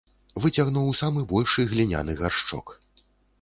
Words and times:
Выцягнуў 0.45 0.87
самы 1.01 1.21
большы 1.33 1.67
гліняны 1.75 2.17
гаршчок. 2.23 2.75